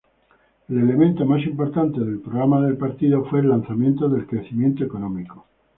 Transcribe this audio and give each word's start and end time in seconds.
El 0.67 0.79
elemento 0.79 1.25
más 1.27 1.43
importante 1.45 1.99
del 1.99 2.19
programa 2.21 2.59
del 2.65 2.75
partido 2.75 3.23
fue 3.25 3.41
el 3.41 3.49
lanzamiento 3.49 4.09
del 4.09 4.25
crecimiento 4.25 4.83
económico. 4.83 5.45